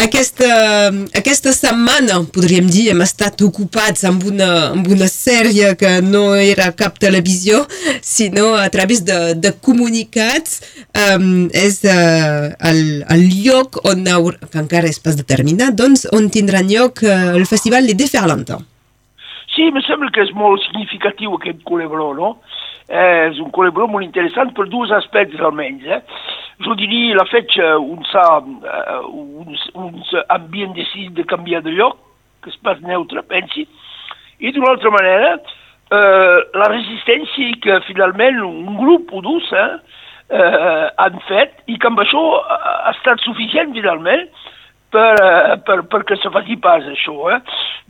Aquesta, 0.00 0.46
aquesta 1.18 1.52
setmana, 1.52 2.22
podríem 2.32 2.70
dir, 2.72 2.86
hem 2.88 3.02
estat 3.04 3.42
ocupats 3.44 4.06
amb 4.08 4.22
una, 4.30 4.48
amb 4.70 4.88
una 4.88 5.08
sèrie 5.12 5.74
que 5.76 5.90
no 6.00 6.22
era 6.40 6.70
cap 6.78 6.96
televisió, 7.02 7.66
sinó 8.00 8.54
a 8.56 8.70
través 8.72 9.04
de, 9.04 9.18
de 9.36 9.52
comunicats. 9.60 10.62
Um, 10.96 11.50
és 11.52 11.82
uh, 11.84 12.48
el, 12.70 12.80
el 13.12 13.26
lloc 13.44 13.76
on, 13.84 14.08
que 14.48 14.62
encara 14.62 14.88
és 14.88 15.02
pas 15.04 15.18
determinat, 15.20 15.76
doncs, 15.76 16.06
on 16.16 16.32
tindrà 16.32 16.64
lloc 16.64 17.04
uh, 17.04 17.36
el 17.36 17.44
Festival 17.50 17.90
de 17.90 17.98
Déferlanta. 18.00 18.56
Sí, 19.52 19.68
em 19.68 19.82
sembla 19.84 20.08
que 20.14 20.24
és 20.24 20.32
molt 20.32 20.64
significatiu 20.64 21.36
aquest 21.36 21.60
culebró, 21.68 22.14
no? 22.16 22.38
Eh, 22.90 23.28
és 23.28 23.38
un 23.38 23.52
culebró 23.54 23.86
molt 23.86 24.02
interessant 24.02 24.50
per 24.56 24.64
dos 24.72 24.90
aspectes 24.96 25.42
almenys. 25.44 25.84
Eh? 25.86 26.00
Je 26.60 26.76
diria 26.76 27.16
la 27.16 27.26
fet 27.30 27.56
un 27.78 28.04
sa, 28.10 28.24
uh, 28.40 29.00
uns, 29.08 29.62
uns 29.74 30.12
ambient 30.28 30.74
decidit 30.76 31.14
de 31.16 31.24
canviar 31.24 31.62
de 31.64 31.72
lloc, 31.76 31.96
que 32.44 32.52
és 32.52 32.60
pas 32.64 32.80
neutre, 32.84 33.22
pensi, 33.28 33.66
i 34.40 34.52
d'una 34.52 34.74
altra 34.74 34.92
manera, 34.92 35.34
uh, 35.40 36.36
la 36.56 36.68
resistència 36.72 37.56
que 37.64 37.80
finalment 37.88 38.42
un 38.44 38.76
grup 38.80 39.12
o 39.12 39.24
dos 39.24 39.50
eh, 39.52 39.66
uh, 40.36 40.86
han 41.02 41.18
fet 41.28 41.58
i 41.66 41.76
que 41.80 41.90
amb 41.90 42.00
això 42.04 42.22
ha 42.40 42.94
estat 42.94 43.20
suficient 43.24 43.74
finalment 43.76 44.28
per, 44.94 45.12
uh, 45.16 45.56
per, 45.66 45.82
perquè 45.92 46.16
se 46.20 46.32
faci 46.32 46.56
pas 46.62 46.86
això. 46.92 47.16
Eh? 47.34 47.40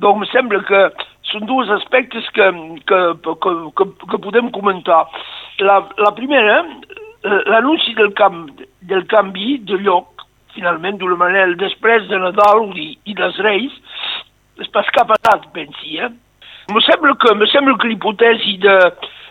Donc, 0.02 0.22
em 0.22 0.30
sembla 0.32 0.62
que 0.66 0.86
són 1.30 1.46
dos 1.46 1.70
aspectes 1.74 2.26
que, 2.34 2.48
que, 2.88 3.00
que, 3.22 3.54
que, 3.78 3.90
que 4.10 4.24
podem 4.24 4.50
comentar. 4.54 5.04
La, 5.60 5.82
la 6.00 6.14
primera, 6.16 6.62
Eh, 6.90 6.99
l'anunci 7.22 7.94
del, 7.94 8.12
camp, 8.16 8.48
del 8.80 9.04
canvi 9.06 9.58
de 9.68 9.78
lloc, 9.84 10.24
finalment, 10.54 10.98
d'una 10.98 11.18
manera, 11.20 11.54
després 11.60 12.08
de 12.08 12.18
Nadal 12.18 12.70
i, 12.78 12.92
i 13.04 13.14
dels 13.14 13.38
Reis, 13.44 13.74
és 14.60 14.68
pas 14.74 14.88
cap 14.96 15.12
edat, 15.16 15.46
pensi, 15.54 15.98
eh? 15.98 16.10
Me 16.70 16.82
sembla 16.86 17.14
que, 17.18 17.34
me 17.34 17.48
sembla 17.50 17.76
que 17.80 17.88
l'hipòtesi 17.90 18.56
de, 18.62 18.76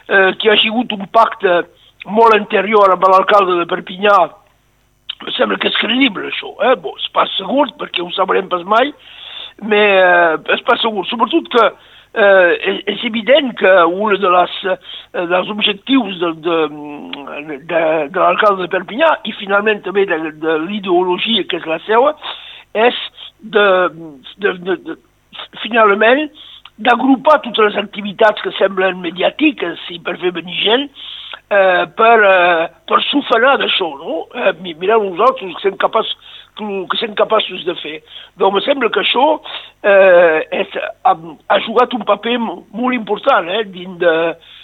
eh, 0.10 0.32
que 0.40 0.50
hi 0.50 0.52
ha 0.52 0.58
hagut 0.58 0.96
un 0.96 1.06
pacte 1.14 1.62
molt 2.08 2.36
anterior 2.36 2.92
amb 2.94 3.06
l'alcalde 3.08 3.60
de 3.60 3.68
Perpinyà, 3.70 4.18
me 5.20 5.34
sembla 5.36 5.60
que 5.60 5.70
és 5.70 5.80
credible, 5.82 6.30
això, 6.32 6.54
eh? 6.66 6.76
Bon, 6.82 6.96
és 7.00 7.10
pas 7.16 7.32
segur, 7.38 7.68
perquè 7.80 8.04
ho 8.04 8.10
sabrem 8.16 8.48
pas 8.52 8.64
mai, 8.64 8.94
però 8.94 9.16
eh, 9.70 10.54
és 10.56 10.62
pas 10.68 10.80
segur. 10.82 11.06
Sobretot 11.10 11.50
que 11.52 11.66
eh, 12.14 12.52
és, 12.72 12.82
és 12.94 13.06
evident 13.06 13.54
que 13.60 13.74
un 13.86 14.16
de 14.20 14.32
les, 14.36 14.56
eh, 14.66 15.26
dels 15.32 15.50
objectius 15.50 16.20
de, 16.20 16.32
de, 16.46 16.58
de, 17.70 17.82
de 18.10 18.20
l'alcalde 18.20 18.66
de 18.66 18.72
Perpinyà 18.74 19.14
i 19.30 19.36
finalment 19.40 19.84
també 19.86 20.06
de, 20.10 20.20
de 20.42 20.58
l'ideologia 20.66 21.46
que 21.50 21.62
és 21.62 21.70
la 21.70 21.80
seva 21.86 22.16
és 22.78 22.98
de, 23.40 23.68
de, 24.38 24.54
de, 24.66 24.78
de 24.88 24.98
finalment 25.64 26.28
d'agrupar 26.80 27.40
totes 27.44 27.66
les 27.66 27.80
activitats 27.82 28.42
que 28.42 28.56
semblen 28.56 29.02
mediàtiques 29.04 29.88
i 29.92 30.00
per 30.04 30.16
fer 30.22 30.32
venir 30.36 30.56
gent 30.64 30.86
eh, 30.88 31.86
per, 31.98 32.18
eh, 32.24 32.68
per 32.88 33.02
sofrenar 33.10 33.58
d'això, 33.60 33.90
no? 34.00 34.22
Eh, 34.32 34.54
mireu 34.64 35.04
nosaltres 35.10 35.58
que 35.58 35.66
som 35.66 35.80
capaços 35.82 36.38
que 36.60 36.98
som 37.00 37.16
capaços 37.16 37.66
de 37.66 37.76
fer. 37.82 37.98
Doncs 38.38 38.62
em 38.62 38.68
sembla 38.68 38.90
que 38.94 39.02
això 39.04 39.26
eh, 39.84 40.40
és, 40.62 40.80
ha, 41.08 41.16
ha 41.16 41.60
jugat 41.66 41.94
un 41.96 42.06
paper 42.08 42.38
molt 42.40 42.96
important 42.96 43.50
eh, 43.50 43.64
dins, 43.72 43.98
de, 44.02 44.16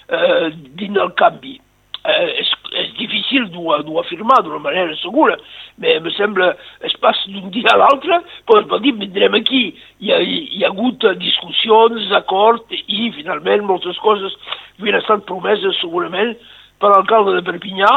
eh, 0.09 0.49
dins 0.79 0.97
del 0.97 1.13
canvi. 1.19 1.59
Eh, 2.05 2.25
és, 2.43 2.51
és 2.83 2.91
difícil 2.99 3.47
d'ho 3.49 3.97
afirmar 3.97 4.43
d'una 4.45 4.61
manera 4.61 4.93
segura, 4.99 5.39
però 5.81 5.95
em 5.97 6.11
sembla, 6.13 6.51
es 6.85 6.93
passa 7.01 7.31
d'un 7.33 7.49
dia 7.55 7.71
a 7.73 7.79
l'altre, 7.81 8.19
doncs 8.45 8.67
per 8.69 8.81
dir, 8.83 8.93
vindrem 8.99 9.39
aquí. 9.39 9.63
Hi 10.03 10.13
ha, 10.13 10.19
hi 10.21 10.61
ha 10.61 10.69
hagut 10.69 11.07
discussions, 11.17 12.11
acords, 12.19 12.77
i 12.85 13.09
finalment 13.17 13.65
moltes 13.65 13.97
coses 14.03 14.37
havien 14.77 14.99
estat 14.99 15.25
promeses 15.25 15.81
segurament 15.81 16.35
per 16.79 16.91
l'alcalde 16.91 17.35
de 17.37 17.43
Perpinyà, 17.47 17.91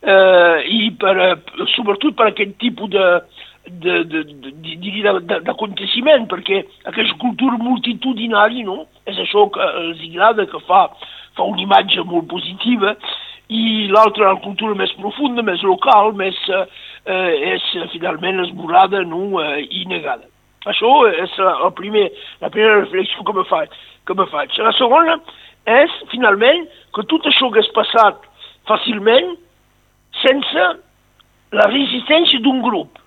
eh, 0.00 0.62
i 0.68 0.90
per, 0.98 1.14
eh, 1.18 1.36
sobretot 1.74 2.14
per 2.16 2.30
aquest 2.30 2.56
tipus 2.62 2.90
de, 2.90 3.06
d'aconteciment, 5.44 6.26
perquè 6.30 6.62
aquesta 6.88 7.16
cultura 7.20 7.58
multitudinària 7.60 8.64
no? 8.64 8.86
és 9.06 9.18
això 9.18 9.48
que 9.52 9.64
els 9.82 10.00
agrada, 10.10 10.46
que 10.48 10.60
fa, 10.66 10.86
fa 11.36 11.42
una 11.42 11.62
imatge 11.62 12.04
molt 12.04 12.28
positiva, 12.30 12.96
i 13.48 13.88
l'altra, 13.88 14.32
la 14.34 14.40
cultura 14.44 14.76
més 14.76 14.92
profunda, 15.00 15.42
més 15.42 15.62
local, 15.64 16.12
més, 16.16 16.36
eh, 16.48 17.54
és 17.54 17.64
finalment 17.92 18.44
esborrada 18.44 19.02
no? 19.08 19.40
eh, 19.40 19.64
i 19.64 19.86
negada. 19.88 20.26
Això 20.68 20.90
és 21.08 21.32
la, 21.40 21.70
primer, 21.72 22.08
la 22.42 22.50
primera 22.52 22.82
reflexió 22.82 23.24
que 23.24 23.32
me 23.36 23.44
faig. 23.48 23.72
Que 24.04 24.16
me 24.18 24.26
faig. 24.28 24.52
La 24.60 24.74
segona 24.76 25.16
és, 25.68 25.96
finalment, 26.12 26.64
que 26.94 27.04
tot 27.10 27.26
això 27.28 27.50
que 27.52 27.62
és 27.64 27.72
passat 27.76 28.24
fàcilment 28.68 29.34
sense 30.22 30.70
la 31.56 31.68
resistència 31.70 32.40
d'un 32.44 32.62
grup 32.64 32.98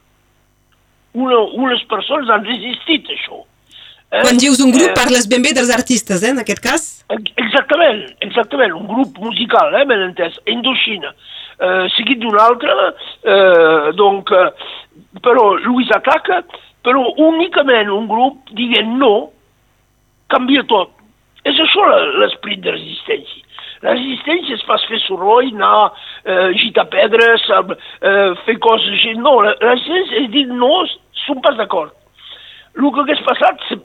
una, 1.13 1.39
unes 1.53 1.83
persones 1.89 2.29
han 2.31 2.45
resistit 2.45 3.09
això. 3.11 3.41
Eh? 4.11 4.21
Quan 4.23 4.39
dius 4.39 4.59
un 4.63 4.71
grup, 4.71 4.89
eh, 4.89 4.95
parles 4.95 5.27
ben 5.31 5.43
bé 5.43 5.53
dels 5.55 5.71
artistes, 5.71 6.23
eh, 6.23 6.31
en 6.31 6.41
aquest 6.43 6.61
cas? 6.63 6.87
Exactament, 7.11 8.03
exactament, 8.27 8.73
un 8.75 8.87
grup 8.87 9.19
musical, 9.23 9.75
eh, 9.75 9.85
ben 9.85 10.03
entès, 10.07 10.37
Indochina, 10.47 11.13
eh, 11.59 11.87
seguit 11.95 12.19
d'un 12.19 12.37
altre, 12.39 12.71
eh, 13.23 13.91
donc, 13.95 14.31
eh, 14.31 14.51
però 15.21 15.53
Luis 15.55 15.91
ataca, 15.95 16.43
però 16.83 17.03
únicament 17.17 17.89
un 17.89 18.07
grup 18.07 18.49
diguent 18.51 18.97
no, 18.97 19.31
canvia 20.27 20.63
tot. 20.63 20.91
És 21.47 21.57
això 21.57 21.85
l'esperit 22.21 22.61
de 22.61 22.75
resistència. 22.75 23.47
La 23.81 23.95
resistència 23.95 24.59
es 24.59 24.65
fa 24.67 24.77
fer 24.85 24.99
soroll, 25.01 25.49
anar, 25.55 25.91
eh, 26.25 26.51
gitar 26.61 26.85
pedres, 26.93 27.47
eh, 27.49 28.35
fer 28.45 28.59
coses... 28.61 29.07
No, 29.17 29.39
la, 29.41 29.55
resistència 29.63 30.21
és 30.21 30.29
dir 30.35 30.45
no, 30.51 30.83
som 31.25 31.41
pas 31.41 31.57
d'acord. 31.57 31.95
El 32.71 32.87
que 32.95 33.01
hagués 33.03 33.19
passat 33.25 33.59
se, 33.67 33.75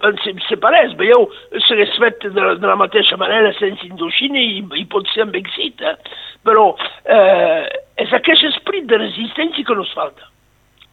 se, 0.46 0.56
pareix, 0.62 0.92
veieu, 1.00 1.24
s'hagués 1.64 1.96
fet 1.98 2.22
de, 2.22 2.42
de 2.60 2.68
la 2.68 2.76
mateixa 2.78 3.16
manera 3.18 3.50
sense 3.56 3.82
Indoxina 3.88 4.38
i, 4.38 4.60
i 4.78 4.84
pot 4.92 5.08
ser 5.10 5.24
amb 5.24 5.34
èxit, 5.34 5.82
eh? 5.82 5.96
però 6.46 6.68
eh, 7.10 7.66
és 8.04 8.14
aquest 8.14 8.46
esperit 8.52 8.86
de 8.86 9.00
resistència 9.00 9.66
que 9.66 9.74
nos 9.74 9.90
falta, 9.96 10.30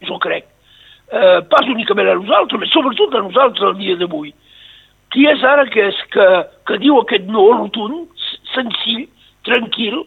jo 0.09 0.17
crec. 0.23 0.47
Eh, 1.13 1.43
pas 1.51 1.69
únicament 1.69 2.09
a 2.09 2.17
nosaltres, 2.17 2.63
però 2.63 2.71
sobretot 2.73 3.13
a 3.13 3.21
nosaltres 3.27 3.67
el 3.69 3.77
dia 3.83 3.99
d'avui. 3.99 4.33
Qui 5.13 5.27
és 5.29 5.45
ara 5.45 5.67
que, 5.69 5.91
és 5.91 5.99
que, 6.15 6.27
que 6.67 6.79
diu 6.81 6.97
aquest 7.01 7.27
no 7.31 7.49
rotund, 7.51 8.09
senzill, 8.53 9.05
tranquil, 9.47 10.01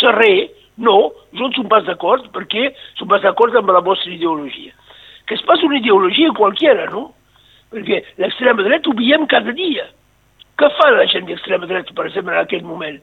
serè, 0.00 0.48
no, 0.82 1.12
jo 1.36 1.48
no 1.48 1.54
som 1.54 1.68
pas 1.70 1.84
d'acord 1.86 2.30
perquè 2.34 2.70
som 2.98 3.10
pas 3.10 3.22
d'acord 3.22 3.54
amb 3.56 3.70
la 3.70 3.84
vostra 3.84 4.10
ideologia 4.10 4.72
que 5.26 5.34
es 5.34 5.42
passa 5.42 5.66
una 5.66 5.78
ideologia 5.78 6.32
qualsevol, 6.36 6.90
no? 6.92 7.02
Perquè 7.72 8.02
l'extrema 8.20 8.64
dreta 8.66 8.90
ho 8.90 8.96
veiem 8.98 9.26
cada 9.30 9.54
dia. 9.56 9.86
Què 10.60 10.68
fa 10.76 10.90
la 10.92 11.06
gent 11.08 11.24
d'extrema 11.28 11.68
dreta, 11.70 11.94
per 11.96 12.08
exemple, 12.08 12.34
en 12.34 12.42
aquest 12.42 12.66
moment? 12.66 12.98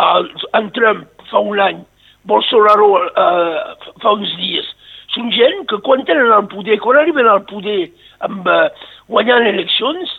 Uh, 0.00 0.24
en 0.58 0.70
Trump 0.74 1.26
fa 1.30 1.42
un 1.44 1.60
any, 1.60 1.82
Bolsonaro 2.24 2.88
uh, 2.96 3.74
fa 4.02 4.14
uns 4.16 4.32
dies. 4.40 4.70
Són 5.14 5.28
gent 5.34 5.66
que 5.70 5.78
quan 5.86 6.02
tenen 6.08 6.32
el 6.34 6.48
poder, 6.50 6.80
quan 6.82 6.98
arriben 6.98 7.28
al 7.30 7.44
poder 7.50 7.90
amb, 8.24 8.48
uh, 8.48 8.88
guanyant 9.12 9.46
eleccions, 9.50 10.16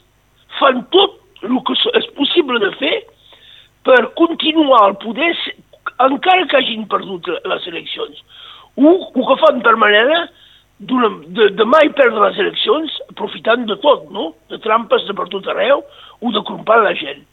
fan 0.59 0.86
tot 0.94 1.18
el 1.43 1.59
que 1.67 1.75
és 1.99 2.07
possible 2.17 2.59
de 2.63 2.71
fer 2.79 2.95
per 3.85 4.01
continuar 4.17 4.81
al 4.85 4.97
poder 5.01 5.33
encara 5.99 6.47
que 6.47 6.57
hagin 6.57 6.87
perdut 6.89 7.27
les 7.45 7.67
eleccions. 7.67 8.23
O, 8.75 8.89
o 8.91 9.27
que 9.27 9.37
fan 9.43 9.61
per 9.63 9.75
manera 9.79 10.25
de, 10.79 11.49
de 11.55 11.65
mai 11.65 11.89
perdre 11.95 12.27
les 12.27 12.39
eleccions 12.43 12.97
aprofitant 13.09 13.65
de 13.69 13.77
tot, 13.83 14.09
no? 14.11 14.33
De 14.51 14.59
trampes 14.63 15.05
de 15.07 15.15
per 15.15 15.29
tot 15.31 15.47
arreu 15.47 15.85
o 16.21 16.31
de 16.35 16.43
crompar 16.47 16.81
la 16.83 16.95
gent. 16.99 17.23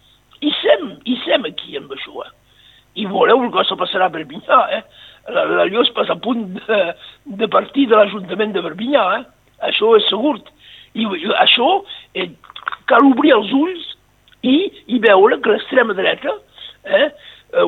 I 0.43 0.53
sem, 0.61 0.89
i 1.07 1.17
sem 1.25 1.45
aquí 1.49 1.77
amb 1.79 1.93
això, 1.95 2.27
eh? 2.27 2.33
I 3.03 3.07
veureu 3.09 3.41
el 3.47 3.53
que 3.55 3.79
passarà 3.81 4.11
a 4.11 4.15
Perpinyà, 4.15 4.61
eh? 4.77 4.83
La, 5.33 5.47
la 5.47 5.67
Llos 5.71 5.91
passa 5.97 6.17
a 6.17 6.21
punt 6.21 6.45
de, 6.59 6.81
de 7.41 7.49
partir 7.49 7.87
de 7.89 7.97
l'Ajuntament 7.97 8.53
de 8.55 8.63
Perpinyà, 8.63 9.05
eh? 9.19 9.23
Això 9.71 9.95
és 9.97 10.07
segur. 10.11 10.37
I, 10.93 11.07
i 11.07 11.31
això 11.41 11.69
eh, 12.15 12.29
cal 12.91 13.07
obrir 13.09 13.33
els 13.39 13.53
ulls 13.57 13.92
i, 14.43 14.57
i 14.87 14.99
veure 15.03 15.39
que 15.41 15.53
l'extrema 15.53 15.95
dreta, 15.95 16.35
eh, 16.85 17.09
eh, 17.09 17.67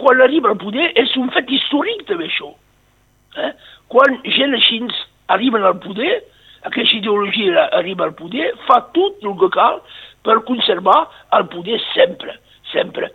quan 0.00 0.20
arriba 0.20 0.52
al 0.52 0.58
poder, 0.60 0.90
és 1.00 1.14
un 1.20 1.30
fet 1.34 1.50
històric 1.50 2.04
també 2.08 2.28
això. 2.28 2.52
Eh? 3.40 3.52
Quan 3.90 4.20
gent 4.36 4.54
així 4.54 4.82
arriben 5.30 5.64
al 5.64 5.78
poder, 5.80 6.20
aquesta 6.68 6.96
ideologia 6.96 7.68
arriba 7.78 8.04
al 8.04 8.14
poder, 8.14 8.52
fa 8.66 8.82
tot 8.94 9.24
el 9.24 9.36
que 9.40 9.50
cal 9.54 9.80
per 10.26 10.42
conservar 10.48 11.00
el 11.38 11.48
poder 11.48 11.80
sempre, 11.94 12.36
sempre. 12.72 13.10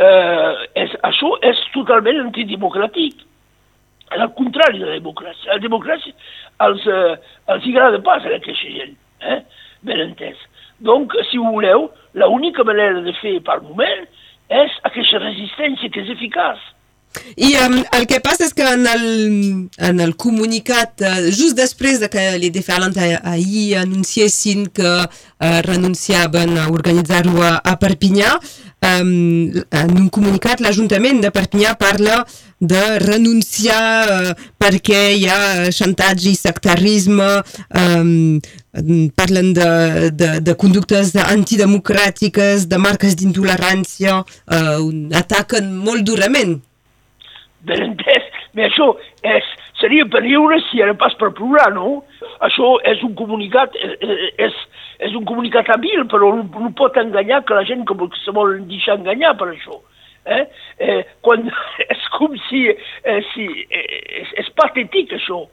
Eh, 0.00 0.52
és, 0.82 0.94
això 1.06 1.34
és 1.46 1.58
totalment 1.74 2.22
antidemocràtic. 2.26 3.26
Al 4.10 4.26
contrari 4.34 4.80
de 4.80 4.88
la 4.88 4.96
democràcia. 4.98 5.52
La 5.52 5.62
democràcia 5.62 6.14
els, 6.66 6.86
eh, 6.86 7.16
els 7.52 7.66
agrada 7.70 8.00
pas 8.02 8.24
a 8.24 8.32
aquesta 8.34 8.70
gent, 8.74 8.96
eh? 9.22 9.40
ben 9.86 10.00
entès. 10.08 10.40
Donc, 10.80 11.12
si 11.30 11.38
voleu, 11.38 11.90
l'única 12.14 12.64
manera 12.64 13.00
de 13.04 13.14
fer 13.20 13.38
per 13.44 13.60
moment 13.62 14.04
és 14.50 14.76
aquesta 14.88 15.22
resistència 15.22 15.90
que 15.92 16.04
és 16.04 16.12
eficaç. 16.16 16.60
I 17.36 17.56
um, 17.58 17.80
el 17.96 18.04
que 18.06 18.20
passa 18.22 18.46
és 18.46 18.52
que 18.54 18.62
en 18.62 18.84
el, 18.86 19.06
en 19.82 20.02
el 20.02 20.12
comunicat, 20.14 21.02
uh, 21.02 21.30
just 21.34 21.58
després 21.58 21.98
de 21.98 22.06
que 22.10 22.22
les 22.38 22.52
diferents 22.54 22.94
ahir 23.02 23.80
anunciessin 23.80 24.68
que 24.70 24.92
uh, 25.02 25.08
renunciaven 25.66 26.54
a 26.58 26.68
organitzar-ho 26.70 27.34
a, 27.42 27.56
a 27.66 27.74
Perpinyà, 27.82 28.36
um, 28.92 29.10
en 29.50 29.96
un 29.96 30.06
comunicat 30.14 30.62
l'Ajuntament 30.62 31.18
de 31.24 31.34
Perpinyà 31.34 31.74
parla 31.80 32.22
de 32.60 32.80
renunciar 33.02 34.12
uh, 34.12 34.32
perquè 34.60 35.02
hi 35.16 35.26
ha 35.32 35.70
xantatge 35.74 36.30
i 36.30 36.38
sectarisme, 36.38 37.28
um, 37.82 38.40
parlen 39.18 39.52
de, 39.56 39.70
de, 40.14 40.32
de 40.44 40.56
conductes 40.60 41.14
antidemocràtiques, 41.24 42.68
de 42.70 42.80
marques 42.80 43.16
d'intolerància, 43.18 44.20
uh, 44.22 44.90
ataquen 45.24 45.72
molt 45.84 46.04
durament 46.06 46.60
ben 47.66 47.82
entès, 47.84 48.28
però 48.54 48.66
això 48.66 48.86
és, 49.36 49.48
seria 49.80 50.06
per 50.10 50.22
riure 50.24 50.58
si 50.68 50.80
era 50.82 50.94
pas 50.98 51.14
per 51.20 51.30
plorar, 51.36 51.68
no? 51.74 52.00
Això 52.46 52.72
és 52.88 53.02
un 53.06 53.14
comunicat, 53.18 53.76
eh, 53.76 53.96
eh, 54.00 54.30
és, 54.46 54.56
és 55.08 55.16
un 55.16 55.26
comunicat 55.28 55.68
habil, 55.74 56.06
però 56.10 56.32
no, 56.38 56.46
no 56.48 56.72
pot 56.76 56.96
enganyar 57.00 57.42
que 57.44 57.56
la 57.56 57.66
gent 57.68 57.84
com 57.88 58.08
se 58.24 58.34
vol 58.36 58.58
deixar 58.70 58.98
enganyar 58.98 59.36
per 59.40 59.52
això. 59.52 59.80
Eh? 60.26 60.44
Eh, 60.78 61.00
quan, 61.24 61.46
és 61.94 62.06
com 62.18 62.36
si, 62.48 62.66
eh, 62.68 63.20
si 63.32 63.48
és, 63.70 64.36
és 64.44 64.52
patètic 64.58 65.16
això, 65.16 65.44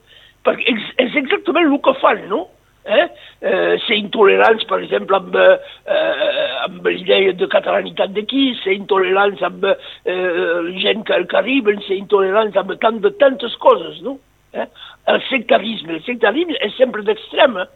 perquè 0.47 0.67
és, 0.73 0.93
és 1.07 1.17
exactament 1.23 1.71
el 1.71 1.81
que 1.83 1.95
fan, 2.01 2.27
no? 2.31 2.45
eh? 2.87 3.07
eh, 3.41 3.77
ser 3.85 3.97
intolerants, 3.99 4.63
per 4.69 4.79
exemple, 4.83 5.17
amb, 5.19 5.35
eh, 5.35 6.45
amb 6.65 6.87
l'idea 6.87 7.33
de 7.37 7.49
catalanitat 7.51 8.13
d'aquí, 8.15 8.49
ser 8.63 8.77
intolerants 8.77 9.43
amb 9.45 9.67
eh, 9.67 10.71
gent 10.83 11.03
que, 11.07 11.19
que 11.29 11.39
arriben, 11.41 11.81
ser 11.87 11.99
intolerants 11.99 12.57
amb 12.57 12.77
tant 12.83 13.01
de 13.03 13.11
tantes 13.21 13.55
coses, 13.63 13.99
no? 14.05 14.17
Eh? 14.55 14.67
El 15.11 15.21
sectarisme, 15.27 15.99
el 15.99 16.05
sectarisme 16.07 16.57
és 16.63 16.75
sempre 16.79 17.03
d'extrem, 17.07 17.59
eh? 17.63 17.67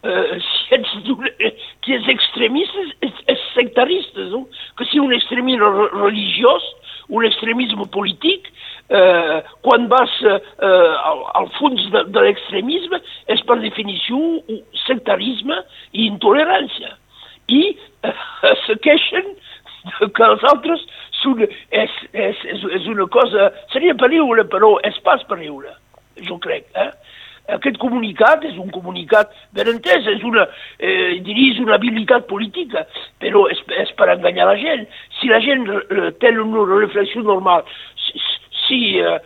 Uh, 0.00 0.38
si 0.40 0.76
ets 0.78 0.92
qui 1.84 1.92
és 1.92 2.06
extremista 2.08 2.84
és, 3.04 3.18
és 3.28 3.40
sectarista, 3.52 4.30
no? 4.32 4.46
que 4.78 4.86
si 4.88 5.00
un 5.02 5.12
extremisme 5.12 5.68
religiós, 5.92 6.64
un 7.10 7.26
extremisme 7.26 7.84
polític, 7.92 8.48
eh, 8.90 9.42
quan 9.62 9.88
vas 9.88 10.12
eh, 10.22 10.38
al, 11.04 11.22
al 11.34 11.48
fons 11.58 11.82
de, 11.92 12.04
de 12.14 12.24
l'extremisme 12.26 13.00
és 13.34 13.42
per 13.46 13.58
definició 13.62 14.18
sectarisme 14.86 15.60
i 15.92 16.06
intolerància. 16.08 16.94
I 17.50 17.62
eh, 18.06 18.14
se 18.66 18.78
queixen 18.86 19.34
que 20.16 20.26
els 20.26 20.46
altres 20.52 20.82
són, 21.20 21.42
és, 21.44 22.00
és, 22.12 22.42
és, 22.54 22.66
és 22.80 22.88
una 22.90 23.06
cosa... 23.12 23.50
Seria 23.74 23.96
per 23.98 24.10
riure, 24.12 24.46
però 24.50 24.76
és 24.86 24.98
pas 25.06 25.22
per 25.28 25.40
riure, 25.40 25.74
jo 26.26 26.38
crec. 26.42 26.68
Eh? 26.78 26.90
Aquest 27.56 27.78
comunicat 27.82 28.44
és 28.48 28.56
un 28.60 28.70
comunicat 28.74 29.32
ben 29.56 29.70
entès, 29.74 30.06
és 30.06 30.24
una, 30.26 30.46
eh, 30.78 31.20
diria, 31.26 31.62
una 31.64 31.76
habilitat 31.78 32.26
política, 32.30 32.86
però 33.20 33.46
és, 33.52 33.60
és 33.82 33.92
per 33.98 34.10
enganyar 34.14 34.48
la 34.50 34.58
gent. 34.60 34.86
Si 35.20 35.30
la 35.30 35.40
gent 35.44 35.66
eh, 35.70 36.10
té 36.20 36.32
una 36.38 36.66
reflexió 36.80 37.22
normal, 37.26 37.64
sí, 38.70 38.98
eh, 39.02 39.18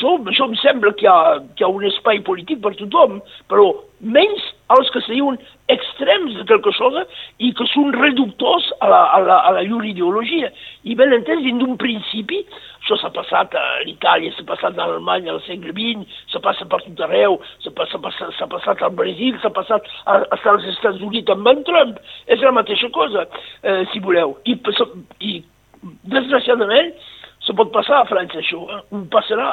jo, 0.00 0.18
jo 0.26 0.50
em 0.50 0.58
sembla 0.60 0.92
que 0.98 1.06
hi, 1.06 1.10
ha, 1.10 1.38
que 1.54 1.62
hi 1.62 1.68
ha 1.68 1.70
un 1.70 1.86
espai 1.86 2.20
polític 2.26 2.60
per 2.64 2.74
tothom, 2.80 3.20
però 3.50 3.70
menys 4.02 4.42
els 4.74 4.90
que 4.90 5.02
se 5.04 5.12
diuen 5.14 5.38
extrems 5.70 6.34
de 6.34 6.44
quelque 6.48 6.72
cosa 6.74 7.04
i 7.38 7.52
que 7.54 7.66
són 7.70 7.92
reductors 7.94 8.66
a 8.82 8.88
la, 8.90 9.00
a 9.14 9.20
la, 9.22 9.38
a 9.46 9.52
la 9.58 9.62
llur 9.68 9.84
ideologia. 9.86 10.50
I 10.82 10.96
ben 10.98 11.14
entès, 11.14 11.42
dins 11.44 11.62
d'un 11.62 11.78
principi, 11.80 12.40
això 12.82 12.98
s'ha 12.98 13.12
passat 13.14 13.54
a 13.58 13.64
l'Itàlia, 13.86 14.34
s'ha 14.34 14.46
passat 14.48 14.74
a 14.74 14.88
l'Alemanya 14.88 15.36
al 15.36 15.42
segle 15.46 15.74
XX, 15.76 16.18
s'ha 16.32 16.42
passat 16.42 16.70
per 16.72 16.82
tot 16.82 17.04
arreu, 17.06 17.38
s'ha 17.62 17.74
passat, 17.78 18.42
passat 18.56 18.82
al 18.82 18.96
Brasil, 18.98 19.38
s'ha 19.42 19.52
passat 19.54 19.86
als 20.10 20.68
Estats 20.74 21.00
Units 21.06 21.30
amb 21.32 21.54
en 21.54 21.62
Trump. 21.68 22.02
És 22.26 22.42
la 22.42 22.54
mateixa 22.58 22.90
cosa, 22.90 23.28
eh, 23.62 23.82
si 23.92 24.02
voleu. 24.02 24.34
I, 24.50 24.58
i 25.22 25.38
desgraciadament, 26.10 26.94
se 27.46 27.54
pot 27.58 27.72
passar 27.74 28.00
a 28.00 28.06
França 28.06 28.38
això, 28.38 28.60
eh? 28.70 28.80
passarà 29.10 29.48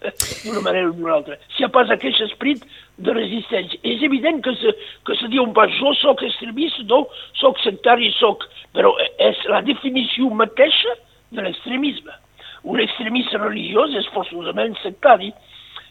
d'una 0.00 0.62
manera 0.64 0.88
o 0.88 0.94
d'una 0.96 1.12
altra. 1.18 1.36
Si 1.56 1.64
ha 1.64 1.70
pas 1.72 1.90
aquest 1.92 2.22
esprit 2.24 2.62
de 2.96 3.14
resistència. 3.16 3.80
És 3.84 4.02
evident 4.06 4.40
que 4.44 4.54
se, 4.60 4.74
que 5.04 5.16
se 5.20 5.28
diu 5.32 5.46
pas 5.56 5.72
jo 5.76 5.92
soc 6.00 6.24
extremista, 6.24 6.86
no, 6.88 7.04
soc 7.40 7.60
sectari, 7.64 8.12
soc... 8.16 8.46
Però 8.74 8.94
és 9.22 9.40
la 9.52 9.60
definició 9.66 10.30
mateixa 10.34 10.96
de 11.34 11.44
l'extremisme. 11.44 12.16
Un 12.64 12.80
extremista 12.80 13.38
religiós 13.42 13.92
és 14.00 14.08
forçosament 14.14 14.78
sectari 14.80 15.28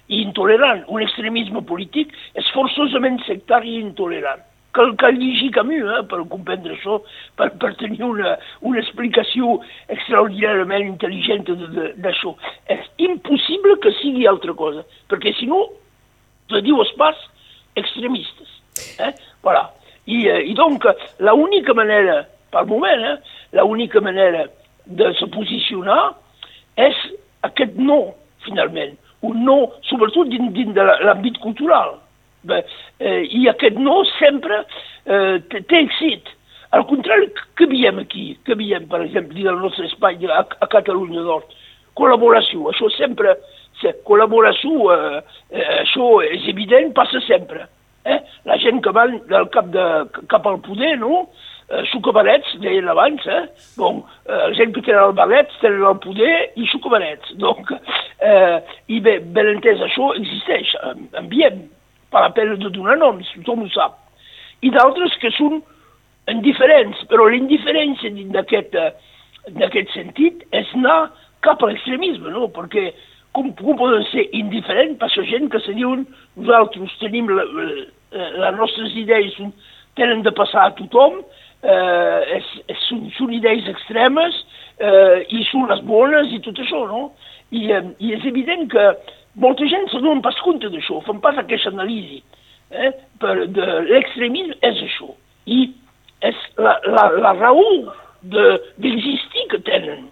i 0.09 0.23
intolerant. 0.23 0.81
Un 0.89 1.05
extremisme 1.05 1.61
polític 1.69 2.15
és 2.39 2.49
forçosament 2.55 3.21
sectari 3.27 3.77
i 3.77 3.83
intolerant 3.83 4.41
cal, 4.73 4.95
cal 4.97 5.15
llegir 5.17 5.51
Camus 5.55 5.85
eh, 5.97 6.01
per 6.09 6.23
comprendre 6.31 6.75
això, 6.75 6.99
per, 7.39 7.49
per 7.61 7.73
tenir 7.79 8.01
una, 8.05 8.35
una 8.65 8.81
explicació 8.81 9.59
extraordinàriament 9.93 10.89
intel·ligent 10.89 11.47
d'això. 12.03 12.33
És 12.73 12.89
impossible 13.05 13.77
que 13.83 13.93
sigui 14.01 14.27
altra 14.29 14.55
cosa, 14.57 14.83
perquè 15.11 15.35
si 15.37 15.49
no, 15.49 15.65
te 16.51 16.63
dius 16.65 16.91
pas 16.99 17.19
extremistes. 17.79 18.49
Eh? 18.99 19.13
Voilà. 19.45 19.69
I, 20.05 20.25
eh, 20.27 20.41
I 20.51 20.57
donc, 20.57 20.85
l'única 21.23 21.75
manera, 21.77 22.23
pel 22.51 22.67
moment, 22.67 23.07
eh, 23.13 23.61
l'única 23.61 24.01
manera 24.03 24.47
de 24.85 25.13
se 25.15 25.29
posicionar 25.31 26.11
és 26.75 26.97
aquest 27.47 27.77
no, 27.79 28.15
finalment. 28.43 28.97
Un 29.23 29.45
no, 29.47 29.57
sobretot 29.87 30.27
dins, 30.27 30.49
dins 30.51 30.73
de 30.75 30.83
l'àmbit 31.05 31.37
cultural 31.39 32.01
eh, 32.51 33.21
I 33.39 33.47
aquest 33.51 33.79
no 33.79 34.01
sempre 34.17 34.63
eh, 35.05 35.39
té 35.49 35.83
èxit. 35.83 36.31
Al 36.73 36.87
contrari, 36.89 37.29
que 37.57 37.67
veiem 37.69 37.99
aquí? 38.01 38.31
Que 38.45 38.57
veiem, 38.57 38.87
per 38.89 39.03
exemple, 39.05 39.35
dins 39.37 39.49
del 39.51 39.61
nostre 39.61 39.85
espai 39.85 40.17
a, 40.25 40.41
a 40.41 40.69
Catalunya 40.71 41.21
Nord? 41.21 41.51
Col·laboració, 41.93 42.71
això 42.71 42.89
sempre, 42.95 43.35
se, 43.81 43.93
col·laboració, 44.07 44.89
eh, 44.95 45.21
eh, 45.53 45.69
això 45.83 46.15
és 46.25 46.47
evident, 46.49 46.89
passa 46.97 47.21
sempre. 47.27 47.67
Eh? 48.03 48.19
La 48.49 48.57
gent 48.59 48.81
que 48.83 48.91
va 48.91 49.05
del 49.07 49.49
cap, 49.53 49.69
de, 49.73 49.87
cap 50.31 50.47
al 50.49 50.59
poder, 50.65 50.95
no?, 50.99 51.27
eh, 51.69 51.83
sucabarets, 51.91 52.55
deien 52.61 52.89
abans, 52.89 53.25
eh? 53.27 53.43
Bon, 53.77 54.01
eh, 54.25 54.33
la 54.33 54.53
gent 54.57 54.73
que 54.75 54.81
tenen 54.81 55.03
el 55.03 55.15
barret 55.17 55.53
tenen 55.61 55.85
el 55.87 55.99
poder 56.03 56.33
i 56.59 56.67
sucabarets. 56.71 57.35
Donc, 57.43 57.71
eh, 58.19 58.59
i 58.87 58.99
bé, 59.03 59.19
ben 59.35 59.53
entès, 59.55 59.81
això 59.87 60.11
existeix, 60.17 60.73
ambient, 61.19 61.63
per 62.13 62.23
la 62.23 62.33
pena 62.35 62.55
de 62.61 62.69
donar 62.73 62.99
noms, 63.01 63.29
tothom 63.39 63.65
ho 63.65 63.71
sap. 63.73 63.97
I 64.63 64.71
d'altres 64.71 65.17
que 65.21 65.33
són 65.35 65.59
indiferents, 66.31 67.01
però 67.09 67.27
l'indiferència 67.27 68.13
d'aquest 68.35 68.77
aquest 69.67 69.91
sentit 69.91 70.45
és 70.55 70.69
anar 70.77 71.11
cap 71.43 71.63
a 71.63 71.67
l'extremisme, 71.67 72.31
no? 72.31 72.47
Perquè 72.53 72.91
com, 73.35 73.49
com 73.57 73.77
poden 73.79 74.05
ser 74.11 74.27
indiferents 74.31 74.99
per 75.01 75.09
la 75.15 75.25
gent 75.27 75.49
que 75.51 75.59
se 75.65 75.75
diuen 75.75 76.05
nosaltres 76.37 76.93
tenim 77.01 77.29
la, 77.29 77.43
la, 77.43 78.27
les 78.45 78.59
nostres 78.59 78.95
idees 78.99 79.33
són, 79.37 79.51
tenen 79.99 80.23
de 80.23 80.31
passar 80.37 80.67
a 80.69 80.75
tothom, 80.77 81.19
eh, 81.63 82.37
és, 82.37 82.51
és, 82.67 82.85
són, 82.87 83.03
són 83.17 83.33
idees 83.35 83.67
extremes 83.71 84.39
eh, 84.79 85.25
i 85.29 85.43
són 85.49 85.67
les 85.71 85.83
bones 85.89 86.31
i 86.31 86.39
tot 86.45 86.61
això, 86.63 86.85
no? 86.89 87.09
I, 87.53 87.67
eh, 87.73 87.83
i 87.99 88.15
és 88.15 88.23
evident 88.29 88.69
que 88.71 88.87
molta 89.35 89.67
gent 89.69 89.89
se 89.91 90.01
donen 90.01 90.21
pas 90.25 90.37
compte 90.45 90.69
d'això, 90.69 91.01
fan 91.07 91.21
pas 91.23 91.37
aquesta 91.39 91.71
anàlisi. 91.73 92.21
Eh? 92.73 92.91
Per 93.21 93.35
de 93.53 93.67
l'extremisme 93.89 94.57
és 94.65 94.81
això. 94.87 95.11
I 95.45 95.67
és 96.23 96.39
la, 96.57 96.77
la, 96.87 97.07
la 97.19 97.33
raó 97.37 97.65
d'existir 98.23 99.45
de, 99.45 99.49
que 99.51 99.61
tenen. 99.67 100.07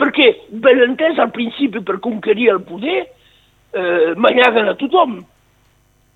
Perquè, 0.00 0.30
ben 0.64 0.80
entès, 0.84 1.18
al 1.20 1.32
principi 1.34 1.82
per 1.84 2.00
conquerir 2.02 2.48
el 2.54 2.62
poder, 2.66 3.04
eh, 3.76 4.12
manyaguen 4.16 4.70
a 4.72 4.76
tothom. 4.80 5.20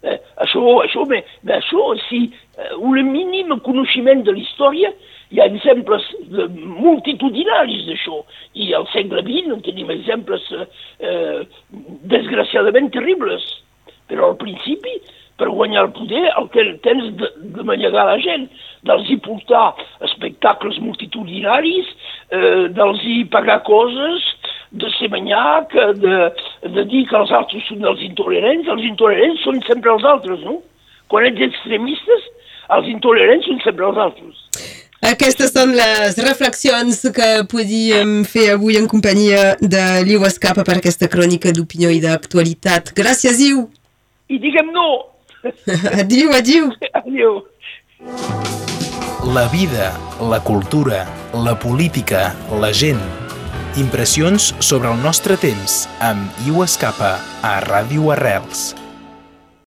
Eh, 0.04 0.18
això, 0.44 0.62
això, 0.82 1.04
bé, 1.08 1.22
bé, 1.42 1.58
això, 1.60 1.92
si 2.08 2.26
eh, 2.58 2.74
un 2.78 3.00
mínim 3.10 3.52
coneixement 3.66 4.24
de 4.24 4.34
la 4.36 4.42
història 4.42 4.92
hi 5.34 5.40
ha 5.40 5.48
exemples 5.50 6.04
multitudinaris 6.54 7.88
d'això, 7.88 8.20
i 8.54 8.72
al 8.76 8.86
segle 8.92 9.24
XX 9.26 9.56
en 9.56 9.64
tenim 9.66 9.90
exemples 9.94 10.46
eh, 10.54 11.42
desgraciadament 12.14 12.92
terribles. 12.94 13.44
Però 14.06 14.28
al 14.30 14.36
principi 14.36 14.98
per 15.40 15.48
guanyar 15.50 15.86
el 15.86 15.92
poder 15.94 16.24
el 16.38 16.48
que 16.54 16.64
tens 16.84 17.08
de, 17.18 17.30
de 17.56 17.64
manllegar 17.66 18.06
la 18.06 18.18
gent, 18.22 18.46
dels 18.86 19.08
hi 19.10 19.16
portar 19.24 19.72
espectacles 20.06 20.78
multitudinaris, 20.84 21.88
eh, 22.30 22.68
dels 22.76 23.02
hi 23.02 23.24
pagar 23.32 23.62
coses, 23.66 24.28
de 24.74 24.90
ser 24.96 25.10
manyac, 25.10 25.74
de, 26.02 26.20
de 26.76 26.84
dir 26.90 27.04
que 27.10 27.18
els 27.18 27.32
altres 27.34 27.66
són 27.70 27.84
els 27.86 28.02
intolerants, 28.06 28.70
els 28.70 28.86
intolerants 28.86 29.42
són 29.46 29.60
sempre 29.66 29.92
els 29.94 30.06
altres, 30.14 30.40
no? 30.46 30.60
Quan 31.10 31.26
ets 31.28 31.44
extremistes, 31.46 32.30
els 32.72 32.88
intolerants 32.88 33.46
són 33.48 33.60
sempre 33.64 33.88
els 33.90 34.00
altres. 34.06 34.42
Aquestes 35.04 35.52
són 35.52 35.74
les 35.76 36.16
reflexions 36.24 37.02
que 37.12 37.30
podíem 37.50 38.22
fer 38.24 38.54
avui 38.54 38.78
en 38.80 38.86
companyia 38.88 39.52
de 39.60 39.82
Liu 40.06 40.24
Escapa 40.24 40.64
per 40.64 40.78
aquesta 40.78 41.10
crònica 41.12 41.52
d'opinió 41.52 41.90
i 41.92 42.00
d'actualitat. 42.00 42.94
Gràcies, 42.96 43.42
Iu! 43.44 43.66
I 44.32 44.40
diguem 44.40 44.70
no! 44.72 44.86
adiu, 46.00 46.32
adiu! 46.32 46.70
Adiu! 46.96 47.42
La 49.36 49.44
vida, 49.52 49.90
la 50.20 50.40
cultura, 50.44 51.02
la 51.32 51.58
política, 51.60 52.30
la 52.60 52.72
gent. 52.72 53.00
Impressions 53.80 54.54
sobre 54.60 54.92
el 54.92 55.04
nostre 55.04 55.36
temps 55.40 55.82
amb 56.00 56.46
Iu 56.48 56.64
Escapa 56.64 57.18
a 57.42 57.58
Ràdio 57.64 58.12
Arrels. 58.16 58.72